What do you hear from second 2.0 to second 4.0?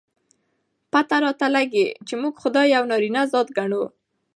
چې موږ خداى يو نارينه ذات ګڼو.